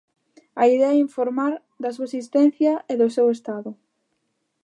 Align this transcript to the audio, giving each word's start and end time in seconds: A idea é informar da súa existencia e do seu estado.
A 0.61 0.63
idea 0.73 0.95
é 0.95 1.03
informar 1.07 1.53
da 1.81 1.93
súa 1.95 2.07
existencia 2.09 2.71
e 2.91 2.93
do 3.01 3.07
seu 3.15 3.27
estado. 3.35 3.71